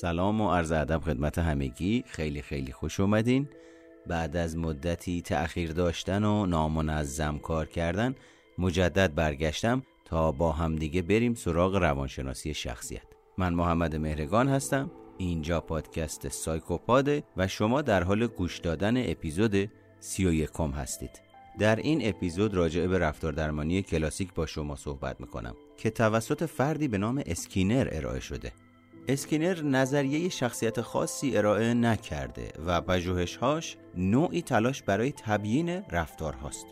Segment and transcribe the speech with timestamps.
[0.00, 2.04] سلام و عرض ادب خدمت همگی.
[2.06, 3.48] خیلی خیلی خوش اومدین.
[4.06, 8.14] بعد از مدتی تأخیر داشتن و نامنظم کار کردن
[8.58, 13.02] مجدد برگشتم تا با همدیگه بریم سراغ روانشناسی شخصیت.
[13.38, 14.90] من محمد مهرگان هستم.
[15.18, 19.70] اینجا پادکست سایکوپاده و شما در حال گوش دادن اپیزود
[20.00, 21.20] سی و یکم هستید.
[21.58, 26.88] در این اپیزود راجع به رفتار درمانی کلاسیک با شما صحبت می‌کنم که توسط فردی
[26.88, 28.52] به نام اسکینر ارائه شده.
[29.08, 36.66] اسکینر نظریه شخصیت خاصی ارائه نکرده و پژوهش‌هاش نوعی تلاش برای تبیین رفتار هاست.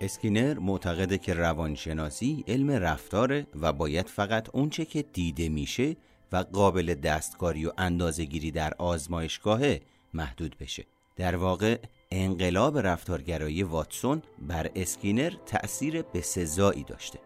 [0.00, 5.96] اسکینر معتقده که روانشناسی علم رفتاره و باید فقط اونچه که دیده میشه
[6.32, 9.60] و قابل دستکاری و اندازهگیری در آزمایشگاه
[10.14, 10.84] محدود بشه.
[11.16, 11.78] در واقع
[12.10, 17.18] انقلاب رفتارگرایی واتسون بر اسکینر تأثیر بسزایی داشته.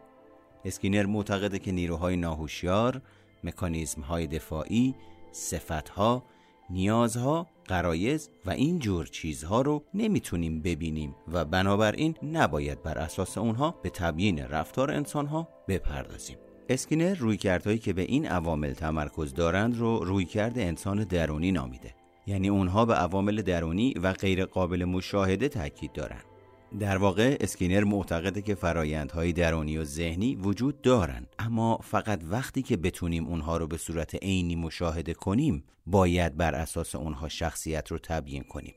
[0.64, 3.02] اسکینر معتقده که نیروهای ناهوشیار
[3.44, 4.94] مکانیزم های دفاعی،
[5.32, 6.24] صفت ها،
[6.70, 13.74] نیازها، غرایز و این جور چیزها رو نمی‌تونیم ببینیم و بنابراین نباید بر اساس اونها
[13.82, 16.36] به تبیین رفتار انسان ها بپردازیم.
[16.68, 21.94] اسکینر رویکردهایی که به این عوامل تمرکز دارند رو رویکرد انسان درونی نامیده.
[22.26, 26.31] یعنی اونها به عوامل درونی و غیر قابل مشاهده تاکید دارند.
[26.78, 32.76] در واقع اسکینر معتقده که فرایندهای درونی و ذهنی وجود دارند اما فقط وقتی که
[32.76, 38.42] بتونیم اونها رو به صورت عینی مشاهده کنیم باید بر اساس اونها شخصیت رو تبیین
[38.42, 38.74] کنیم.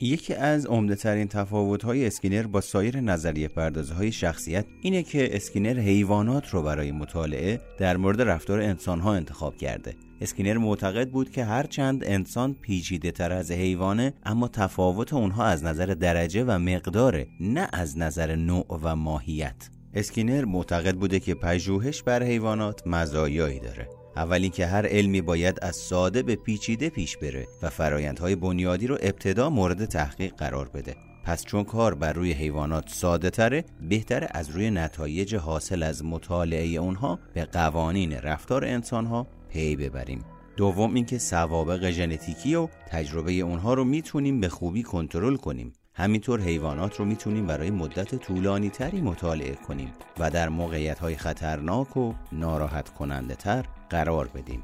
[0.00, 5.36] یکی از عمده ترین تفاوت های اسکینر با سایر نظریه پردازه های شخصیت اینه که
[5.36, 9.94] اسکینر حیوانات رو برای مطالعه در مورد رفتار انسان ها انتخاب کرده.
[10.20, 15.86] اسکینر معتقد بود که هرچند انسان پیچیده تر از حیوانه اما تفاوت اونها از نظر
[15.86, 19.70] درجه و مقداره نه از نظر نوع و ماهیت.
[19.94, 23.88] اسکینر معتقد بوده که پژوهش بر حیوانات مزایایی داره.
[24.16, 28.98] اولی که هر علمی باید از ساده به پیچیده پیش بره و فرایندهای بنیادی رو
[29.02, 30.96] ابتدا مورد تحقیق قرار بده.
[31.24, 36.66] پس چون کار بر روی حیوانات ساده تره بهتره از روی نتایج حاصل از مطالعه
[36.66, 40.24] اونها به قوانین رفتار انسانها پی ببریم.
[40.56, 45.72] دوم اینکه سوابق ژنتیکی و تجربه اونها رو می‌تونیم به خوبی کنترل کنیم.
[45.94, 51.96] همینطور حیوانات رو می‌تونیم برای مدت طولانی تری مطالعه کنیم و در موقعیت های خطرناک
[51.96, 54.62] و ناراحت کننده تر قرار بدیم.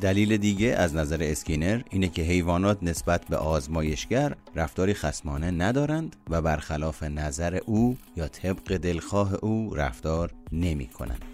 [0.00, 6.42] دلیل دیگه از نظر اسکینر اینه که حیوانات نسبت به آزمایشگر رفتاری خسمانه ندارند و
[6.42, 11.24] برخلاف نظر او یا طبق دلخواه او رفتار نمی کنند.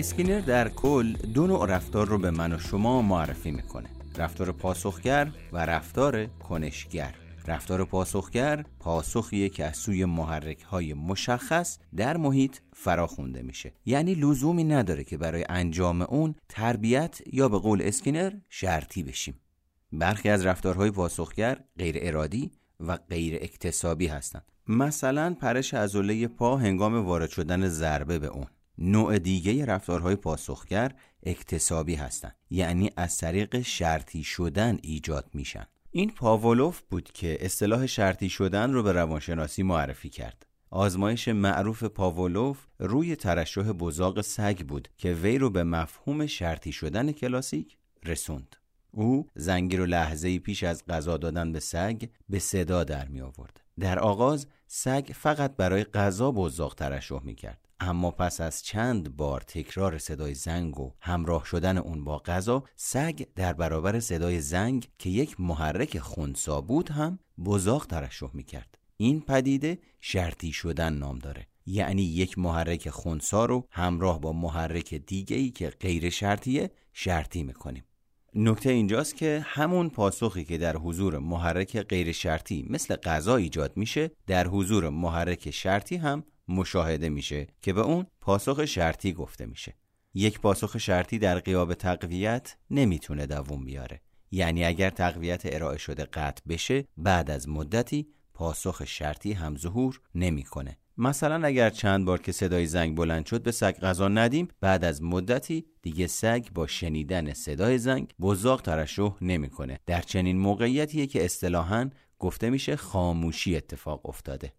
[0.00, 3.88] اسکینر در کل دو نوع رفتار رو به من و شما معرفی می‌کنه.
[4.16, 7.14] رفتار پاسخگر و رفتار کنشگر.
[7.46, 13.72] رفتار پاسخگر پاسخیه که از سوی محرک های مشخص در محیط فراخونده میشه.
[13.86, 19.40] یعنی لزومی نداره که برای انجام اون تربیت یا به قول اسکینر شرطی بشیم.
[19.92, 22.50] برخی از رفتارهای پاسخگر غیر ارادی
[22.80, 24.44] و غیر اکتسابی هستند.
[24.68, 28.46] مثلا پرش عضله پا هنگام وارد شدن ضربه به اون.
[28.80, 30.92] نوع دیگه رفتارهای پاسخگر
[31.22, 32.36] اکتسابی هستند.
[32.50, 35.66] یعنی از طریق شرطی شدن ایجاد میشن.
[35.90, 40.46] این پاولوف بود که اصطلاح شرطی شدن رو به روانشناسی معرفی کرد.
[40.70, 47.12] آزمایش معروف پاولوف روی ترشح بزاق سگ بود که وی رو به مفهوم شرطی شدن
[47.12, 48.56] کلاسیک رسوند.
[48.92, 53.60] او زنگی رو لحظه پیش از غذا دادن به سگ به صدا در می آورد
[53.80, 59.40] در آغاز سگ فقط برای غذا بزاق ترشح می کرد اما پس از چند بار
[59.40, 65.10] تکرار صدای زنگ و همراه شدن اون با غذا سگ در برابر صدای زنگ که
[65.10, 68.78] یک محرک خونسا بود هم بزاق ترشح می‌کرد.
[68.96, 71.46] این پدیده شرطی شدن نام داره.
[71.66, 77.84] یعنی یک محرک خونسا رو همراه با محرک دیگه ای که غیر شرطیه شرطی می‌کنیم.
[78.34, 84.10] نکته اینجاست که همون پاسخی که در حضور محرک غیر شرطی مثل غذا ایجاد میشه
[84.26, 89.74] در حضور محرک شرطی هم مشاهده میشه که به اون پاسخ شرطی گفته میشه.
[90.14, 94.00] یک پاسخ شرطی در قیاب تقویت نمی‌تونه دووم بیاره.
[94.30, 100.76] یعنی اگر تقویت ارائه شده قطع بشه بعد از مدتی پاسخ شرطی هم ظهور نمی‌کنه.
[100.96, 105.02] مثلا اگر چند بار که صدای زنگ بلند شد به سگ غذا ندیم بعد از
[105.02, 109.78] مدتی دیگه سگ با شنیدن صدای زنگ بزاق ترشح نمی‌کنه.
[109.86, 114.52] در چنین موقعیتیه که اصطلاحا گفته میشه خاموشی اتفاق افتاده.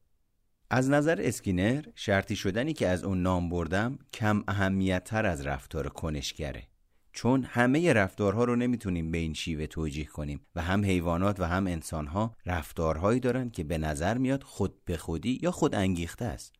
[0.73, 5.89] از نظر اسکینر شرطی شدنی که از اون نام بردم کم اهمیت تر از رفتار
[5.89, 6.67] کنشگره.
[7.13, 11.67] چون همه رفتارها رو نمی‌تونیم به این شیوه توجیه کنیم و هم حیوانات و هم
[11.67, 16.53] انسانها رفتارهایی دارن که به نظر میاد خود به خودی یا خود انگیخته است.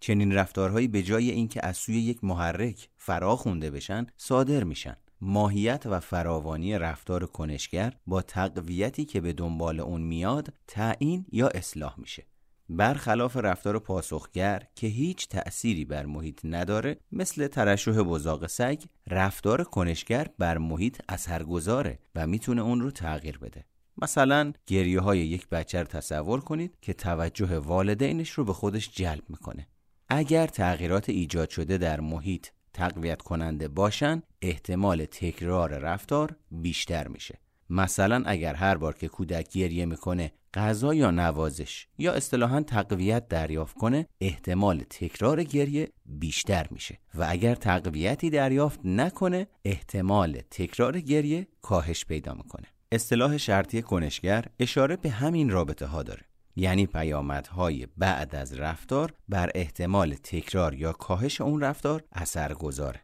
[0.00, 4.96] چنین رفتارهایی به جای اینکه از سوی یک محرک فرا خونده بشن صادر میشن.
[5.20, 11.94] ماهیت و فراوانی رفتار کنشگر با تقویتی که به دنبال اون میاد تعیین یا اصلاح
[12.00, 12.26] میشه.
[12.68, 20.28] برخلاف رفتار پاسخگر که هیچ تأثیری بر محیط نداره مثل ترشح بزاق سگ رفتار کنشگر
[20.38, 23.64] بر محیط اثرگذاره و می‌تونه اون رو تغییر بده.
[24.02, 29.24] مثلا گریه های یک بچه رو تصور کنید که توجه والدینش رو به خودش جلب
[29.28, 29.68] می‌کنه.
[30.08, 37.38] اگر تغییرات ایجاد شده در محیط تقویت کننده باشن احتمال تکرار رفتار بیشتر میشه.
[37.70, 43.76] مثلا اگر هر بار که کودک گریه می‌کنه غذا یا نوازش یا اصطلاحا تقویت دریافت
[43.76, 46.98] کنه احتمال تکرار گریه بیشتر میشه.
[47.14, 52.66] و اگر تقویتی دریافت نکنه احتمال تکرار گریه کاهش پیدا می‌کنه.
[52.92, 56.22] اصطلاح شرطی کنشگر اشاره به همین رابطه ها داره.
[56.56, 63.00] یعنی پیامدهای بعد از رفتار بر احتمال تکرار یا کاهش اون رفتار اثر گذاره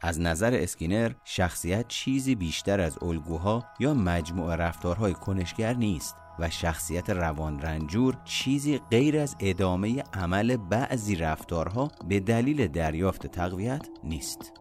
[0.00, 7.10] از نظر اسکینر شخصیت چیزی بیشتر از الگوها یا مجموع رفتارهای کنشگر نیست و شخصیت
[7.10, 14.52] روان رنجور چیزی غیر از ادامه عمل بعضی رفتارها به دلیل دریافت تقویت نیست.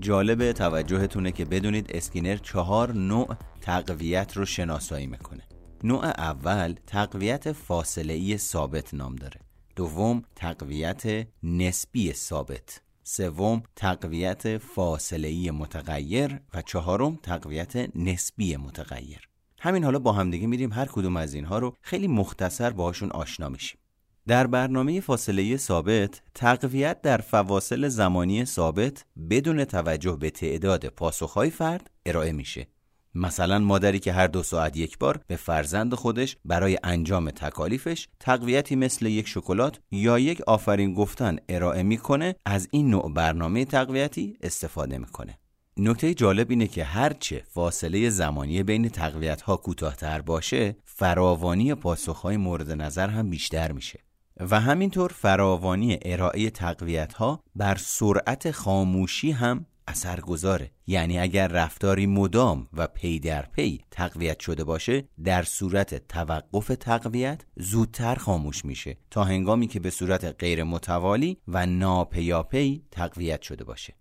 [0.00, 5.42] جالب توجهتونه که بدونید اسکینر چهار نوع تقویت رو شناسایی می‌کنه.
[5.84, 9.40] نوع اول تقویت فاصله ای ثابت نام داره.
[9.76, 12.80] دوم تقویت نسبی ثابت.
[13.04, 19.28] سوم تقویت فاصله ای متغیر و چهارم تقویت نسبی متغیر.
[19.60, 23.79] همین حالا با همدیگه میریم هر کدوم از اینها رو خیلی مختصر باهاشون آشنا میشیم.
[24.30, 31.90] در برنامه فاصله ثابت تقویت در فواصل زمانی ثابت بدون توجه به تعداد پاسخهای فرد
[32.06, 32.66] ارائه میشه.
[33.14, 38.76] مثلا مادری که هر دو ساعت یک بار به فرزند خودش برای انجام تکالیفش تقویتی
[38.76, 44.98] مثل یک شکلات یا یک آفرین گفتن ارائه می‌کنه از این نوع برنامه تقویتی استفاده
[44.98, 45.38] می‌کنه.
[45.76, 52.70] نکته جالب اینه که هرچه فاصله زمانی بین تقویت ها کوتاهتر باشه فراوانی پاسخهای مورد
[52.72, 54.00] نظر هم بیشتر میشه.
[54.40, 62.06] و همینطور فراوانی ارائه تقویت ها بر سرعت خاموشی هم اثر گذاره یعنی اگر رفتاری
[62.06, 68.96] مدام و پی در پی تقویت شده باشه در صورت توقف تقویت زودتر خاموش میشه
[69.10, 73.94] تا هنگامی که به صورت غیر متوالی و ناپیاپی تقویت شده باشه.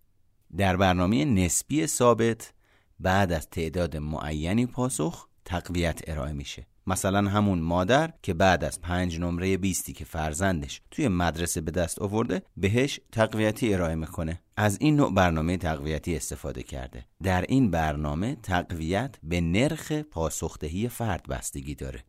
[0.57, 2.53] در برنامه نسبی ثابت
[2.99, 6.68] بعد از تعداد معینی پاسخ تقویت ارائه میشه.
[6.89, 12.01] مثلا همون مادر که بعد از پنج نمره بیستی که فرزندش توی مدرسه به دست
[12.01, 14.41] آورده بهش تقویتی ارائه می‌کنه.
[14.57, 17.05] از این نوع برنامه تقویتی استفاده کرده.
[17.23, 22.03] در این برنامه تقویت به نرخ پاسخدهی فرد بستگی داره.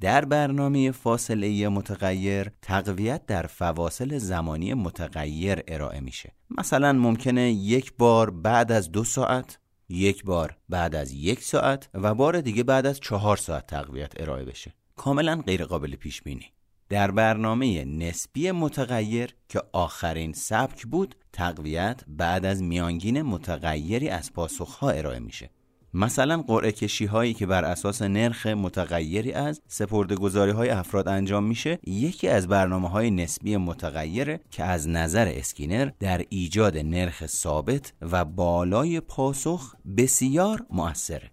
[0.00, 6.32] در برنامه فاصله متغیر تقویت در فواصل زمانی متغیر ارائه میشه.
[6.58, 9.58] مثلا ممکنه یک بار بعد از دو ساعت
[9.88, 14.44] یک بار بعد از یک ساعت و بار دیگه بعد از چهار ساعت تقویت ارائه
[14.44, 14.74] بشه.
[14.96, 16.46] کاملا غیر قابل پیش بینی
[16.88, 24.90] در برنامه نسبی متغیر که آخرین سبک بود تقویت بعد از میانگین متغیری از پاسخها
[24.90, 25.50] ارائه میشه.
[25.94, 31.44] مثلا قرعه کشی هایی که بر اساس نرخ متغیری از سپرده گذاری های افراد انجام
[31.44, 37.92] میشه یکی از برنامه های نسبی متغیره که از نظر اسکینر در ایجاد نرخ ثابت
[38.12, 41.30] و بالای پاسخ بسیار مؤثره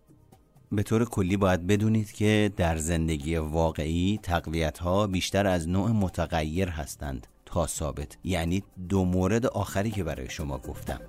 [0.72, 6.70] به طور کلی باید بدونید که در زندگی واقعی تقویت ها بیشتر از نوع متغیر
[6.70, 11.00] هستند تا ثابت یعنی دو مورد آخری که برای شما گفتم.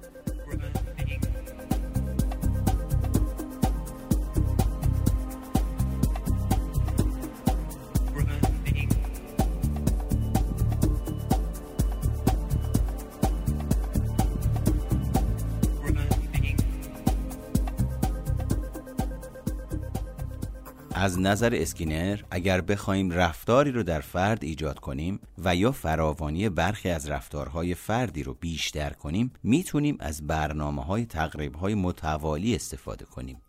[20.99, 26.91] از نظر اسکینر اگر بخوایم رفتاری رو در فرد ایجاد کنیم و یا فراوانی برخی
[26.91, 33.43] از رفتارهای فردی رو بیشتر کنیم می‌تونیم از برنامه های تقریب های متوالی استفاده کنیم.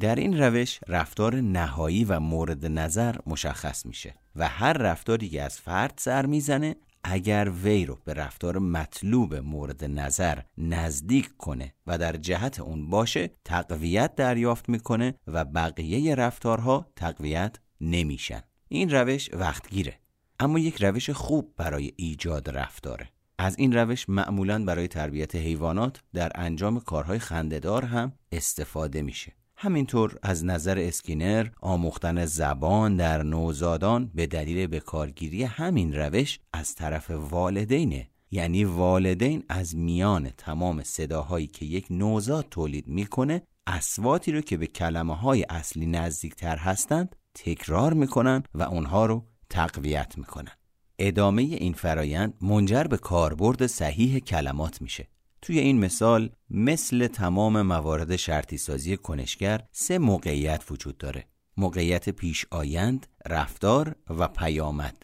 [0.00, 5.58] در این روش رفتار نهایی و مورد نظر مشخص میشه و هر رفتاری که از
[5.58, 12.16] فرد سر می‌زنه اگر وی رو به رفتار مطلوب مورد نظر نزدیک کنه و در
[12.16, 18.42] جهت اون باشه تقویت دریافت می‌کنه و بقیه رفتارها تقویت نمیشن.
[18.68, 20.00] این روش وقتگیره.
[20.40, 23.08] اما یک روش خوب برای ایجاد رفتاره.
[23.38, 29.32] از این روش معمولا برای تربیت حیوانات در انجام کارهای خندهدار هم استفاده میشه.
[29.62, 37.10] همینطور از نظر اسکینر آموختن زبان در نوزادان به دلیل بکارگیری همین روش از طرف
[37.10, 38.08] والدینه.
[38.30, 44.66] یعنی والدین از میان تمام صداهایی که یک نوزاد تولید می‌کنه اسواتی رو که به
[44.66, 50.52] کلمه های اصلی نزدیکتر هستند تکرار می‌کنن و اونها رو تقویت می‌کنن.
[50.98, 55.08] ادامه این فرایند منجر به کاربرد صحیح کلمات میشه.
[55.42, 61.24] توی این مثال مثل تمام موارد شرطی سازی کنشگر سه موقعیت وجود داره.
[61.56, 64.96] موقعیت پیش آیند، رفتار و پیامد.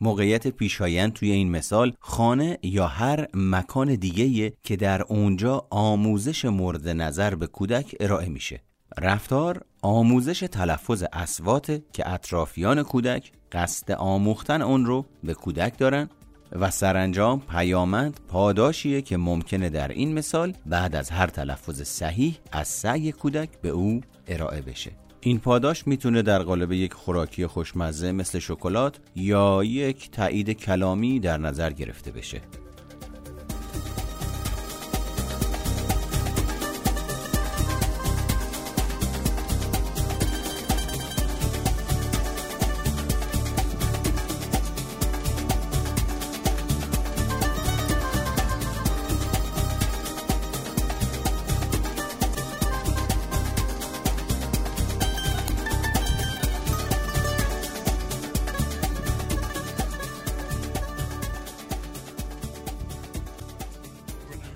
[0.00, 6.88] موقعیت پیشایند توی این مثال خانه یا هر مکان دیگه که در اونجا آموزش مورد
[6.88, 8.62] نظر به کودک ارائه میشه.
[8.98, 16.08] رفتار آموزش تلفظ اسوات که اطرافیان کودک قصد آموختن اون رو به کودک دارن
[16.54, 22.68] و سرانجام پیامند پاداشیه که ممکنه در این مثال بعد از هر تلفظ صحیح از
[22.68, 24.90] سعی کودک به او ارائه بشه.
[25.20, 31.38] این پاداش می‌تونه در قالب یک خوراکی خوشمزه مثل شکلات یا یک تایید کلامی در
[31.38, 32.40] نظر گرفته بشه.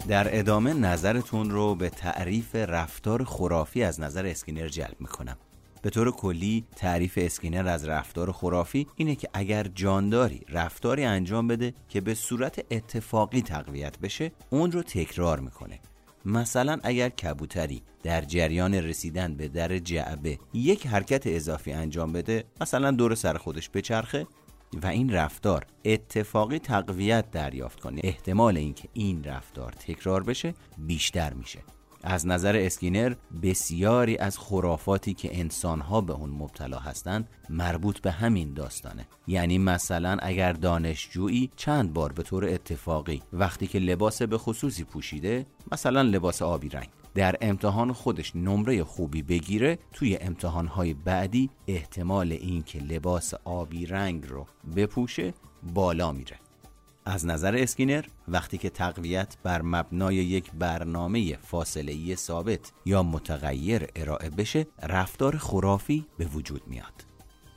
[0.08, 5.36] در ادامه نظرتون رو به تعریف رفتار خرافی از نظر اسکینر جلب می‌کنم.
[5.82, 11.74] به طور کلی تعریف اسکینر از رفتار خرافی اینه که اگر جانداری رفتاری انجام بده
[11.88, 15.80] که به صورت اتفاقی تقویت بشه اون رو تکرار می‌کنه.
[16.24, 22.90] مثلا اگر کبوتری در جریان رسیدن به در جعبه یک حرکت اضافی انجام بده مثلا
[22.90, 24.26] دور سر خودش بچرخه
[24.82, 28.00] و این رفتار اتفاقی تقویت دریافت کنه.
[28.04, 31.58] احتمال اینکه این رفتار تکرار بشه بیشتر میشه.
[32.02, 38.54] از نظر اسکینر بسیاری از خرافاتی که انسانها به اون مبتلا هستند مربوط به همین
[38.54, 39.06] داستانه.
[39.26, 45.46] یعنی مثلا اگر دانشجویی چند بار به طور اتفاقی وقتی که لباس به خصوصی پوشیده
[45.72, 46.88] مثلا لباس آبی رنگ.
[47.18, 54.46] در امتحان خودش نمره خوبی بگیره توی امتحانهای بعدی احتمال اینکه لباس آبی رنگ رو
[54.76, 55.34] بپوشه
[55.74, 56.36] بالا میره.
[57.04, 64.30] از نظر اسکینر وقتی که تقویت بر مبنای یک برنامه فاصله ثابت یا متغیر ارائه
[64.30, 67.04] بشه رفتار خرافی به وجود میاد.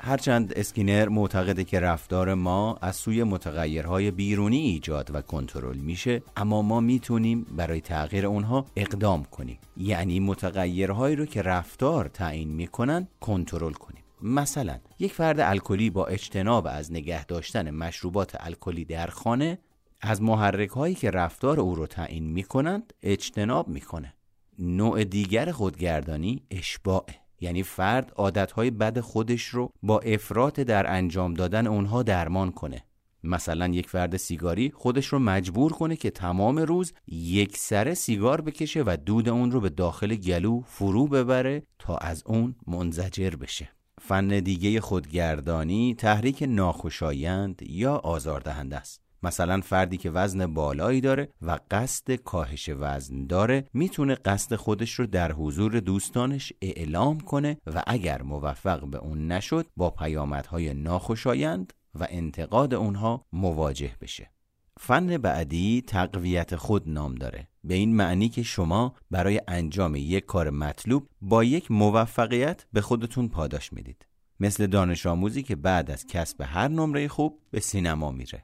[0.03, 6.61] هرچند اسکینر معتقده که رفتار ما از سوی متغیرهای بیرونی ایجاد و کنترل میشه اما
[6.61, 9.59] ما می‌تونیم برای تغییر اونها اقدام کنیم.
[9.77, 14.03] یعنی متغیرهایی رو که رفتار تعیین می‌کنن کنترل کنیم.
[14.21, 19.59] مثلا یک فرد الکلی با اجتناب از نگه داشتن مشروبات الکلی در خانه
[20.01, 24.13] از محرک هایی که رفتار او رو تعیین می‌کنند اجتناب می‌کنه.
[24.59, 27.20] نوع دیگر خودگردانی اشباعه.
[27.41, 32.83] یعنی فرد عادتهای بد خودش رو با افراط در انجام دادن اونها درمان کنه.
[33.23, 38.83] مثلا یک فرد سیگاری خودش رو مجبور کنه که تمام روز یک سره سیگار بکشه
[38.85, 43.69] و دود اون رو به داخل گلو فرو ببره تا از اون منزجر بشه.
[44.01, 49.01] فن دیگه خودگردانی تحریک ناخوشایند یا آزاردهنده است.
[49.23, 55.05] مثلا فردی که وزن بالایی داره و قصد کاهش وزن داره می‌تونه قصد خودش رو
[55.05, 62.07] در حضور دوستانش اعلام کنه و اگر موفق به اون نشد با پیامدهای ناخوشایند و
[62.09, 64.31] انتقاد اونها مواجه بشه.
[64.79, 67.47] فن بعدی تقویت خود نام داره.
[67.63, 73.27] به این معنی که شما برای انجام یک کار مطلوب با یک موفقیت به خودتون
[73.27, 74.05] پاداش می‌دید.
[74.39, 78.43] مثل دانش آموزی که بعد از کسب هر نمره خوب به سینما میره.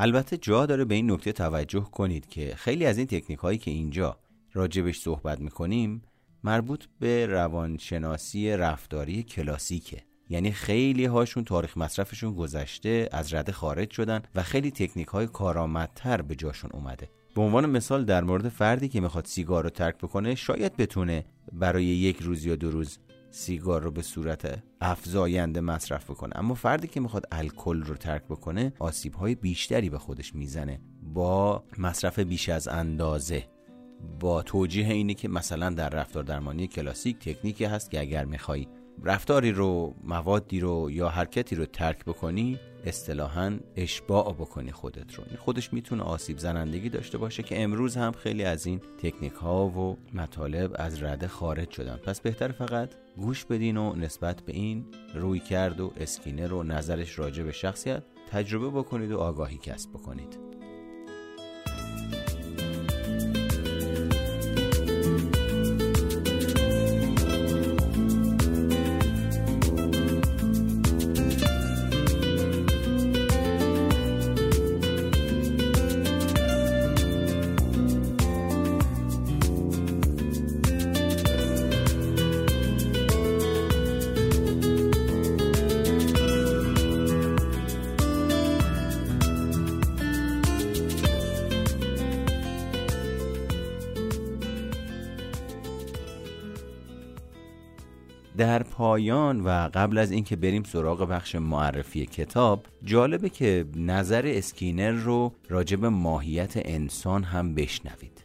[0.00, 3.70] البته جا داره به این نکته توجه کنید که خیلی از این تکنیک هایی که
[3.70, 4.18] اینجا
[4.52, 6.02] راجبش صحبت می‌کنیم
[6.44, 10.02] مربوط به روانشناسی رفتاری کلاسیکه.
[10.28, 16.22] یعنی خیلی هاشون تاریخ مصرفشون گذشته از رده خارج شدن و خیلی تکنیک های کارآمدتر
[16.22, 17.10] به جاشون اومده.
[17.34, 21.84] به عنوان مثال در مورد فردی که می‌خواد سیگار رو ترک بکنه شاید بتونه برای
[21.84, 22.98] یک روز یا دو روز
[23.30, 26.38] سیگار رو به صورت افزاینده مصرف بکنه.
[26.38, 31.64] اما فردی که می‌خواد الکل رو ترک بکنه آسیب های بیشتری به خودش می‌زنه با
[31.78, 33.44] مصرف بیش از اندازه.
[34.20, 38.66] با توجیه اینه که مثلا در رفتار درمانی کلاسیک تکنیکی هست که اگر می‌خوای
[39.04, 45.24] رفتاری رو موادی رو یا حرکتی رو ترک بکنی اصطلاحا اشباع بکنی خودت رو.
[45.28, 49.66] این خودش می‌تونه آسیب زنندگی داشته باشه که امروز هم خیلی از این تکنیک ها
[49.66, 51.96] و مطالب از رده خارج شدن.
[51.96, 57.18] پس بهتر فقط گوش بدین و نسبت به این روی کرد و اسکینر و نظرش
[57.18, 60.38] راجع به شخصیت تجربه بکنید و آگاهی کسب بکنید.
[98.78, 105.32] پایان و قبل از اینکه بریم سراغ بخش معرفی کتاب جالبه که نظر اسکینر رو
[105.48, 108.22] راجب ماهیت انسان هم بشنوید.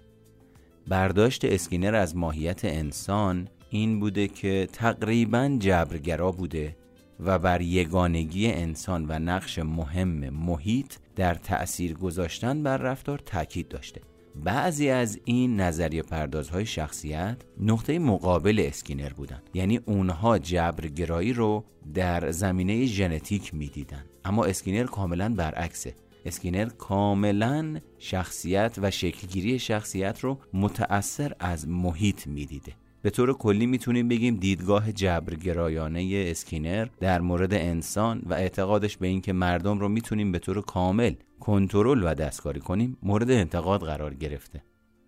[0.87, 6.75] برداشت اسکینر از ماهیت انسان این بوده که تقریبا جبرگرا بوده
[7.19, 14.01] و بر یگانگی انسان و نقش مهم محیط در تأثیر گذاشتن بر رفتار تاکید داشته.
[14.35, 22.31] بعضی از این نظریه پردازهای شخصیت نقطه مقابل اسکینر بودن یعنی اونها جبرگرایی رو در
[22.31, 25.95] زمینه ژنتیک می‌دیدن اما اسکینر کاملا برعکسه.
[26.25, 32.73] اسکینر کاملا شخصیت و شکلگیری شخصیت رو متأثر از محیط می‌دیده.
[33.03, 39.33] به طور کلی می‌تونیم بگیم دیدگاه جبرگرایانه اسکینر در مورد انسان و اعتقادش به اینکه
[39.33, 44.63] مردم رو می‌تونیم به طور کامل کنترل و دستکاری کنیم مورد انتقاد قرار گرفته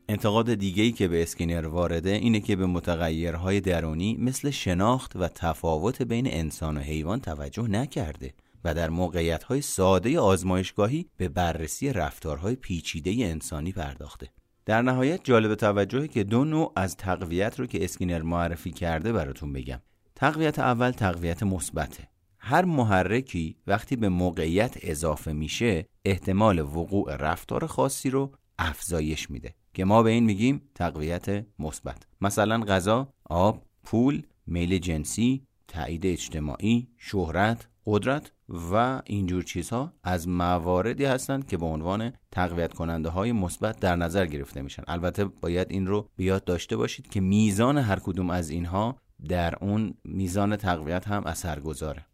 [0.09, 6.01] انتقاد دیگه‌ای که به اسکینر وارده اینه که به متغیرهای درونی مثل شناخت و تفاوت
[6.01, 13.15] بین انسان و حیوان توجه نکرده و در موقعیت‌های ساده آزمایشگاهی به بررسی رفتارهای پیچیده
[13.19, 14.29] انسانی پرداخته.
[14.65, 19.53] در نهایت جالب توجهه که دو نوع از تقویت رو که اسکینر معرفی کرده براتون
[19.53, 19.81] بگم.
[20.15, 22.07] تقویت اول تقویت مثبته.
[22.39, 29.85] هر محرکی وقتی به موقعیت اضافه میشه احتمال وقوع رفتار خاصی رو افزایش میده که
[29.85, 37.67] ما به این میگیم تقویت مثبت مثلا غذا، آب، پول، میل جنسی، تایید اجتماعی، شهرت،
[37.85, 43.95] قدرت و اینجور چیزها از مواردی هستند که به عنوان تقویت کننده های مثبت در
[43.95, 44.83] نظر گرفته میشن.
[44.87, 48.95] البته باید این رو بیاد داشته باشید که میزان هر کدوم از اینها
[49.29, 52.05] در اون میزان تقویت هم اثر گذاره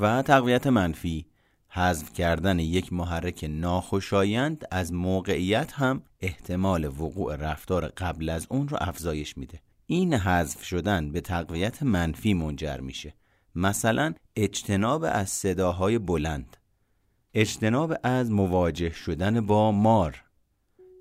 [0.00, 1.26] و تقویت منفی
[1.68, 8.76] حذف کردن یک محرک ناخوشایند از موقعیت هم احتمال وقوع رفتار قبل از اون رو
[8.80, 9.60] افزایش میده.
[9.86, 13.14] این حذف شدن به تقویت منفی منجر میشه.
[13.54, 16.56] مثلا اجتناب از صداهای بلند.
[17.34, 20.22] اجتناب از مواجه شدن با مار.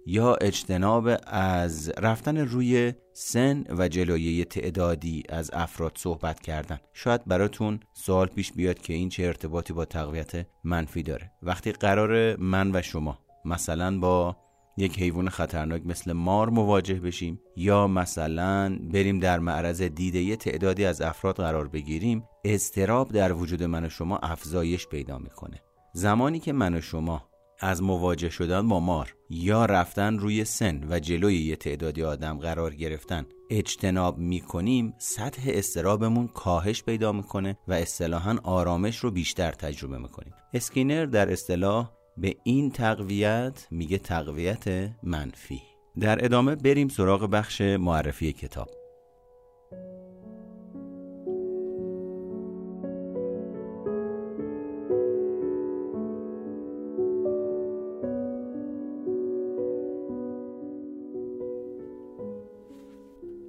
[0.05, 6.79] یا اجتناب از رفتن روی سن و جلوی تعدادی از افراد صحبت کردن.
[6.93, 11.31] شاید براتون سوال پیش بیاد که این چه ارتباطی با تقویت منفی داره.
[11.41, 14.37] وقتی قرار من و شما مثلا با
[14.77, 17.41] یک حیوان خطرناک مثل مار مواجه بشیم.
[17.55, 23.63] یا مثلا بریم در معرض دیده یه تعدادی از افراد قرار بگیریم استراب در وجود
[23.63, 25.61] من و شما افزایش پیدا می‌کنه.
[25.93, 30.99] زمانی که من و شما از مواجه شدن با مار یا رفتن روی سن و
[30.99, 38.37] جلوی یه تعدادی آدم قرار گرفتن اجتناب می‌کنیم سطح استرابمون کاهش پیدا می‌کنه و اصطلاحا
[38.43, 40.33] آرامش رو بیشتر تجربه می‌کنیم.
[40.53, 45.61] اسکینر در اصطلاح به این تقویت میگه تقویت منفی.
[45.99, 48.69] در ادامه بریم سراغ بخش معرفی کتاب.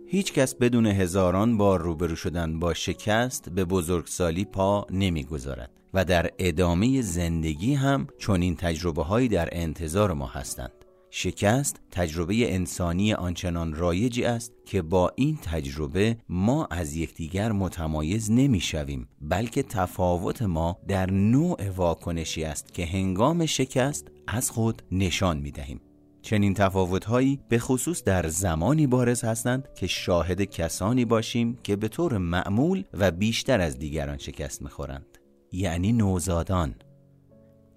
[0.08, 5.70] هیچ کس بدون هزاران بار روبرو شدن با شکست به بزرگسالی پا نمی‌گذارد.
[5.96, 10.72] و در ادامه زندگی هم چون این تجربه هایی در انتظار ما هستند
[11.10, 19.08] شکست تجربه انسانی آنچنان رایجی است که با این تجربه ما از یکدیگر متمایز نمی‌شویم
[19.20, 25.80] بلکه تفاوت ما در نوع واکنشی است که هنگام شکست از خود نشان می دهیم.
[26.22, 32.18] چنین تفاوتهایی به خصوص در زمانی بارز هستند که شاهد کسانی باشیم که به طور
[32.18, 35.15] معمول و بیشتر از دیگران شکست می‌خورند
[35.56, 36.74] یعنی نوزادان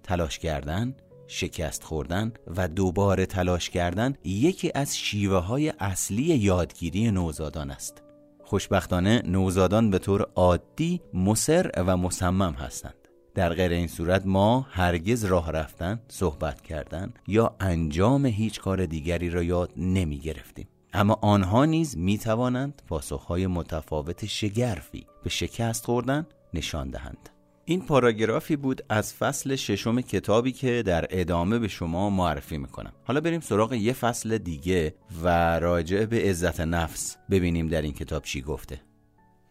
[0.02, 0.94] تلاش کردن
[1.26, 8.02] شکست خوردن و دوباره تلاش کردن یکی از شیوه های اصلی یادگیری نوزادان است
[8.44, 12.94] خوشبختانه نوزادان به طور عادی مصر و مصمم هستند
[13.34, 19.30] در غیر این صورت ما هرگز راه رفتن، صحبت کردن یا انجام هیچ کار دیگری
[19.30, 20.68] را یاد نمی گرفتیم.
[20.92, 27.29] اما آنها نیز می توانند پاسخهای متفاوت شگرفی به شکست خوردن نشان دهند.
[27.70, 32.92] این پاراگرافی بود از فصل ششم کتابی که در ادامه به شما معرفی می‌کنم.
[33.04, 38.22] حالا بریم سراغ یه فصل دیگه و راجع به عزت نفس ببینیم در این کتاب
[38.22, 38.80] چی گفته.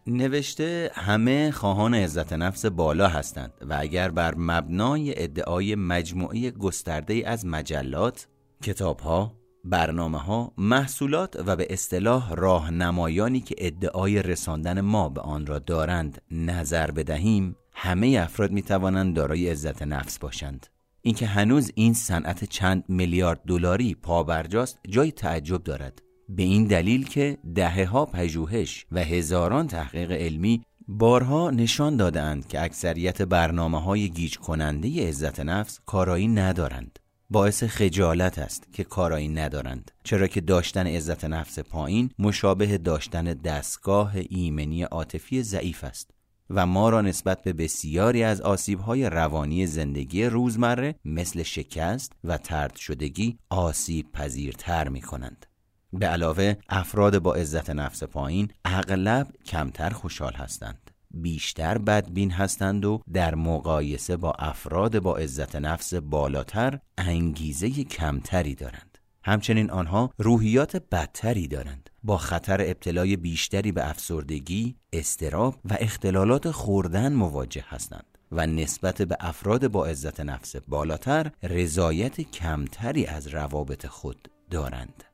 [0.06, 7.46] نوشته همه خواهان عزت نفس بالا هستند و اگر بر مبنای ادعای مجموعه گسترده از
[7.46, 8.28] مجلات،
[8.62, 9.32] کتابها،
[9.64, 16.22] برنامه ها، محصولات و به اصطلاح راهنمایانی که ادعای رساندن ما به آن را دارند
[16.30, 20.66] نظر بدهیم همه افراد می توانند دارای عزت نفس باشند.
[21.02, 26.02] اینکه هنوز این صنعت چند میلیارد دلاری پابرجاست جای تعجب دارد.
[26.28, 32.62] به این دلیل که دهه ها پژوهش و هزاران تحقیق علمی بارها نشان دادند که
[32.62, 36.98] اکثریت برنامه های گیج کننده عزت نفس کارایی ندارند.
[37.30, 44.12] باعث خجالت است که کارایی ندارند چرا که داشتن عزت نفس پایین مشابه داشتن دستگاه
[44.28, 46.10] ایمنی عاطفی ضعیف است.
[46.50, 52.76] و ما را نسبت به بسیاری از آسیبهای روانی زندگی روزمره مثل شکست و ترد
[52.76, 55.46] شدگی آسیب پذیرتر می کنند.
[55.92, 60.90] به علاوه افراد با عزت نفس پایین اغلب کمتر خوشحال هستند.
[61.10, 68.98] بیشتر بدبین هستند و در مقایسه با افراد با عزت نفس بالاتر انگیزه کمتری دارند.
[69.24, 71.89] همچنین آنها روحیات بدتری دارند.
[72.02, 79.16] با خطر ابتلای بیشتری به افسردگی، استراب و اختلالات خوردن مواجه هستند و نسبت به
[79.20, 85.04] افراد با عزت نفس بالاتر رضایت کمتری از روابط خود دارند.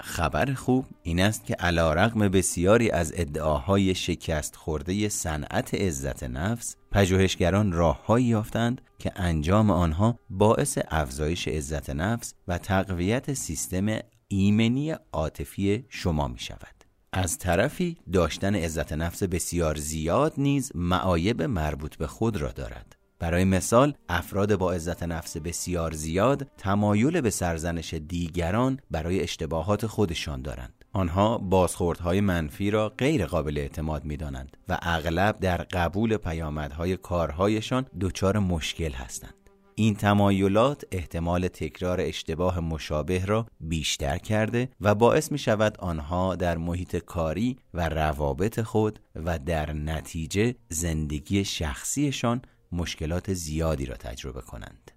[0.00, 6.76] خبر خوب این است که علا رقم بسیاری از ادعاهای شکست خورده صنعت عزت نفس
[6.92, 15.84] پژوهشگران راههایی یافتند که انجام آنها باعث افزایش عزت نفس و تقویت سیستم ایمنی عاطفی
[15.88, 16.74] شما می شود
[17.16, 22.96] از طرفی داشتن عزت نفس بسیار زیاد نیز معایب مربوط به خود را دارد.
[23.18, 30.42] برای مثال افراد با عزت نفس بسیار زیاد تمایل به سرزنش دیگران برای اشتباهات خودشان
[30.42, 30.84] دارند.
[30.92, 37.86] آنها بازخوردهای منفی را غیر قابل اعتماد می دانند و اغلب در قبول پیامدهای کارهایشان
[38.00, 39.43] دچار مشکل هستند.
[39.76, 46.58] این تمایلات احتمال تکرار اشتباه مشابه را بیشتر کرده و باعث می شود آنها در
[46.58, 54.90] محیط کاری و روابط خود و در نتیجه زندگی شخصیشان مشکلات زیادی را تجربه کنند.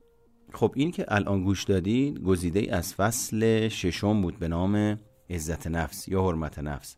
[0.53, 6.07] خب این که الان گوش دادید گزیده از فصل ششم بود به نام عزت نفس
[6.07, 6.95] یا حرمت نفس.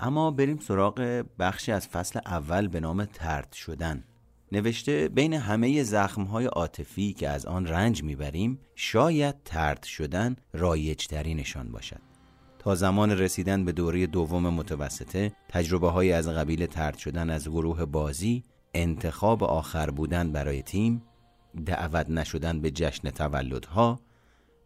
[0.00, 4.04] اما بریم سراغ بخشی از فصل اول به نام ترد شدن.
[4.54, 12.00] نوشته بین همه زخمهای عاطفی که از آن رنج می‌بریم شاید ترد شدن رایجترینشان باشد.
[12.58, 17.84] تا زمان رسیدن به دوره دوم متوسطه تجربه های از قبیل ترد شدن از گروه
[17.84, 18.42] بازی
[18.74, 21.02] انتخاب آخر بودن برای تیم
[21.66, 24.00] دعوت نشدن به جشن تولدها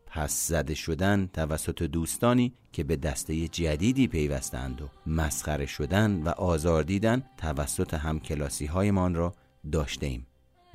[0.07, 6.83] پس زده شدن توسط دوستانی که به دسته جدیدی پیوستند و مسخره شدن و آزار
[6.83, 9.35] دیدن توسط همکلاسی هایمان را
[9.73, 10.27] داشته ایم.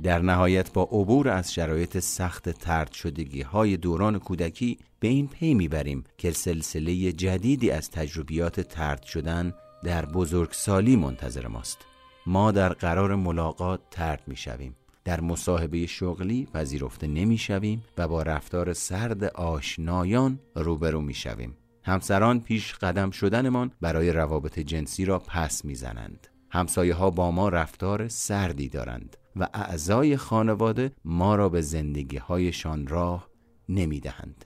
[0.03, 5.53] در نهایت با عبور از شرایط سخت ترد شدگی های دوران کودکی به این پی
[5.53, 11.77] می‌بریم که سلسله جدیدی از تجربیات ترد شدن در بزرگسالی منتظر ماست.
[12.25, 14.75] ما در قرار ملاقات ترد می شویم.
[15.05, 21.57] در مصاحبه شغلی پذیرفته نمی شویم و با رفتار سرد آشنایان روبرو می شویم.
[21.83, 26.27] همسران پیش قدم شدنمان برای روابط جنسی را پس می‌زنند.
[26.53, 32.87] همسایه ها با ما رفتار سردی دارند و اعضای خانواده ما را به زندگی هایشان
[32.87, 33.29] راه
[33.69, 34.45] نمی دهند.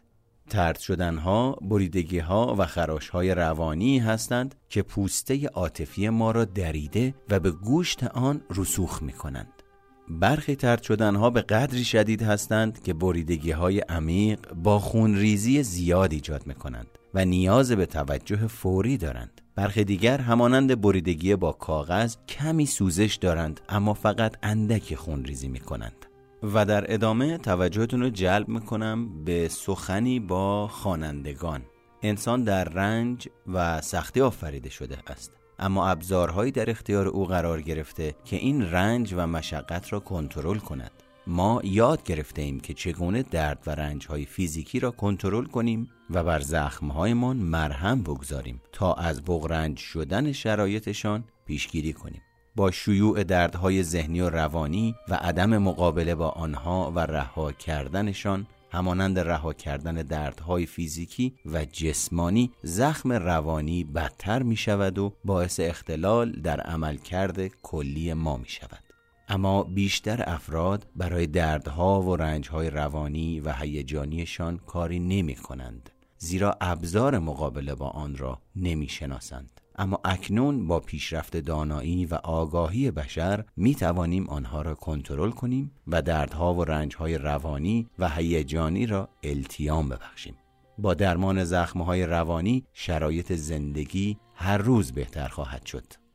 [0.50, 7.16] ترد شدنها، بریدگی ها و خراش های روانی هستند که پوسته عاطفی ما را دریده
[7.30, 9.64] و به گوشت آن رسوخ می کنند.
[10.10, 16.14] برخی ترد شدن ها به قدری شدید هستند که بریدگی های عمیق با خونریزی زیاد
[16.14, 19.42] ایجاد می کنند و نیاز به توجه فوری دارند.
[19.56, 26.06] برخی دیگر همانند بریدگی با کاغذ کمی سوزش دارند اما فقط اندکی خونریزی می کنند.
[26.44, 31.62] و در ادامه توجهتون رو جلب می‌کنم به سخنی با خوانندگان
[32.02, 38.16] انسان در رنج و سختی آفریده شده است اما ابزارهایی در اختیار او قرار گرفته
[38.26, 40.92] که این رنج و مشقت را کنترل کند
[41.28, 46.24] ما یاد گرفته ایم که چگونه درد و رنج های فیزیکی را کنترل کنیم و
[46.24, 52.22] بر زخمهایمان مرهم بگذاریم تا از بغرنج شدن شرایطشان پیشگیری کنیم.
[52.56, 59.20] با شیوع دردهای ذهنی و روانی و عدم مقابله با آنها و رها کردنشان همانند
[59.20, 66.62] رها کردن دردهای فیزیکی و جسمانی زخم روانی بدتر می شود و باعث اختلال در
[66.62, 68.87] عملکرد کلی ما می شود
[69.28, 77.20] اما بیشتر افراد برای دردها و رنجهای روانی و هیجانیشان کاری نمی کنند زیرا ابزار
[77.20, 83.76] مقابله با آن را نمی شناسند اما اکنون با پیشرفت دانایی و آگاهی بشر می
[83.76, 90.36] توانیم آنها را کنترل کنیم و دردها و رنجهای روانی و هیجانی را التیام ببخشیم.
[90.78, 96.07] با درمان زخمهای روانی شرایط زندگی هر روز بهتر خواهد شد.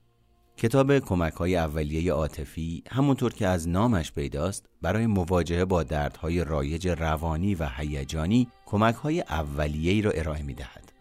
[0.63, 6.89] کتاب کمک های اولیه عاطفی همونطور که از نامش پیداست برای مواجهه با دردهای رایج
[6.89, 10.93] روانی و هیجانی کمک های اولیه را ارائه می دهد.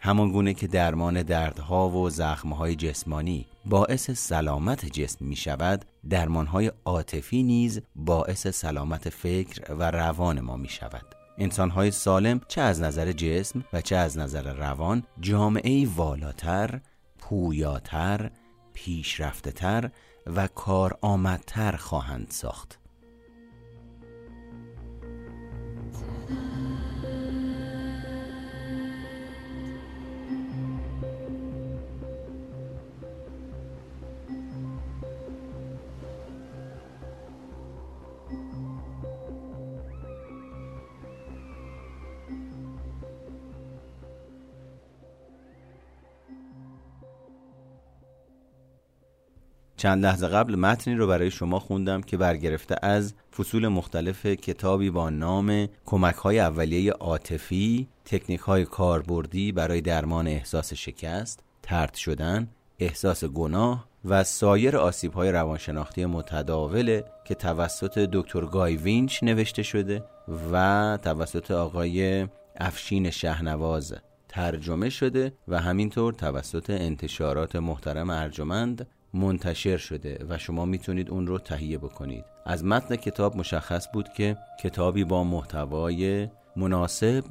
[0.00, 7.80] همان که درمان دردها و زخمهای جسمانی باعث سلامت جسم می شود درمانهای عاطفی نیز
[7.94, 11.06] باعث سلامت فکر و روان ما می شود
[11.38, 16.80] انسانهای سالم چه از نظر جسم و چه از نظر روان جامعه والاتر،
[17.18, 18.30] پویاتر،
[18.76, 19.52] پیشرفته
[20.26, 22.78] و کارآمدتر خواهند ساخت.
[49.86, 55.10] چند لحظه قبل متنی رو برای شما خوندم که برگرفته از فصول مختلف کتابی با
[55.10, 63.24] نام کمک های اولیه عاطفی تکنیک های کاربردی برای درمان احساس شکست ترد شدن احساس
[63.24, 70.04] گناه و سایر آسیب های روانشناختی متداوله که توسط دکتر گای وینچ نوشته شده
[70.52, 73.94] و توسط آقای افشین شهنواز
[74.28, 81.38] ترجمه شده و همینطور توسط انتشارات محترم ارجمند منتشر شده و شما می‌تونید اون رو
[81.38, 82.24] تهیه بکنید.
[82.46, 87.24] از متن کتاب مشخص بود که کتابی با محتوای مناسب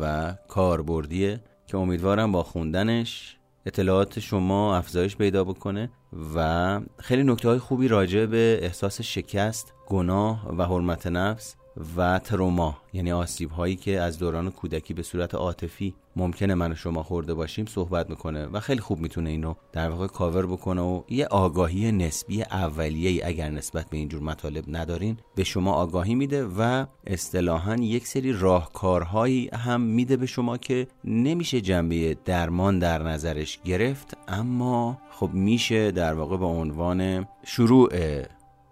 [0.00, 5.90] و کاربردیه که امیدوارم با خوندنش اطلاعات شما افزایش پیدا بکنه
[6.34, 11.56] و خیلی نکته های خوبی راجع به احساس شکست، گناه و حرمت نفس
[11.96, 16.74] و تروما یعنی آسیب هایی که از دوران کودکی به صورت عاطفی ممکنه من و
[16.74, 21.02] شما خورده باشیم صحبت می‌کنه و خیلی خوب می‌تونه اینو در واقع کاور بکنه و
[21.08, 26.86] یه آگاهی نسبی اولیه اگر نسبت به اینجور مطالب ندارین به شما آگاهی میده و
[27.06, 34.16] اصطلاحا یک سری راهکارهایی هم میده به شما که نمیشه جنبه درمان در نظرش گرفت
[34.28, 37.90] اما خب میشه در واقع به عنوان شروع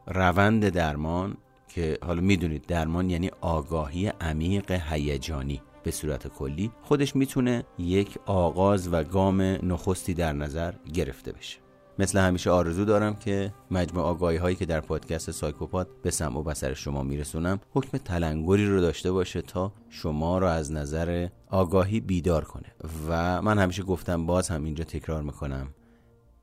[0.06, 1.36] روند درمان
[1.74, 5.62] که حالا می‌دونید درمان یعنی آگاهی عمیق هیجانی.
[5.82, 11.58] به صورت کلی خودش می‌تونه یک آغاز و گام نخستی در نظر گرفته بشه.
[11.98, 16.42] مثل همیشه آرزو دارم که مجموع آگاهی هایی که در پادکست سایکوپات به سمع و
[16.42, 22.44] بسر شما میرسونم حکم تلنگری رو داشته باشه تا شما رو از نظر آگاهی بیدار
[22.44, 22.72] کنه.
[23.08, 25.68] و من همیشه گفتم باز هم اینجا تکرار می‌کنم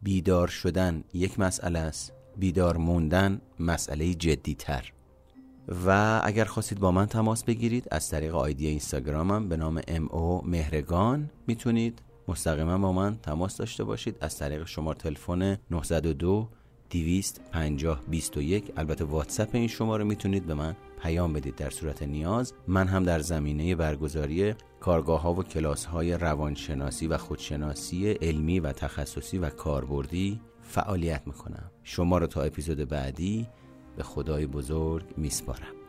[0.01, 4.91] بیدار شدن یک مسئله است بیدار موندن مسئله جدی تر
[5.85, 10.41] و اگر خواستید با من تماس بگیرید از طریق آیدی اینستاگرامم به نام ام او
[10.45, 14.17] مهرگان می‌تونید مستقیما با من تماس داشته باشید.
[14.21, 16.49] از طریق شماره تلفن 902
[16.89, 21.55] 250 21 البته واتساپ این شماره می‌تونید به من پیام بدید.
[21.55, 27.17] در صورت نیاز من هم در زمینه برگزاری کارگاه ها و کلاس های روانشناسی و
[27.17, 31.71] خودشناسی علمی و تخصصی و کاربردی فعالیت می‌کنم.
[31.83, 33.47] شما رو تا اپیزود بعدی
[33.97, 35.80] به خدای بزرگ میسپارم.